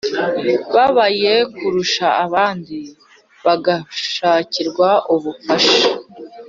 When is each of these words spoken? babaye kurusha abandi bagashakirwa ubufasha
babaye 0.75 1.33
kurusha 1.57 2.07
abandi 2.25 2.77
bagashakirwa 3.45 4.89
ubufasha 5.13 5.81